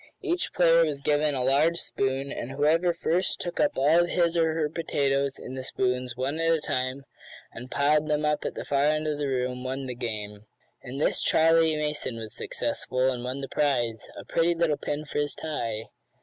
[0.23, 4.55] Each player was given a large spoon, and whoever first took up all his or
[4.55, 7.03] her potatoes in the spoons one at a time,
[7.53, 10.47] and piled them up at the far end of the room, won the game.
[10.81, 15.19] In this Charley Mason was successful, and won the prize a pretty little pin for
[15.19, 15.83] his tie.